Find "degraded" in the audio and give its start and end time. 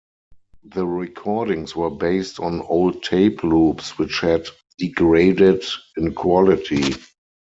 4.79-5.63